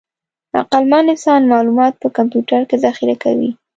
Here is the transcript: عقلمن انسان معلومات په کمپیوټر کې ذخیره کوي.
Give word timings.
عقلمن 0.61 1.05
انسان 1.13 1.41
معلومات 1.51 1.93
په 2.01 2.07
کمپیوټر 2.17 2.61
کې 2.69 2.77
ذخیره 2.85 3.15
کوي. 3.23 3.49